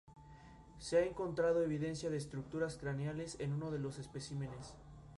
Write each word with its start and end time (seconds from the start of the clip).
Se 0.79 0.97
ha 0.97 1.05
encontrado 1.05 1.61
evidencia 1.61 2.09
de 2.09 2.17
estructuras 2.17 2.75
craneales 2.75 3.39
en 3.39 3.53
uno 3.53 3.69
de 3.69 3.77
los 3.77 3.99
especímenes. 3.99 4.73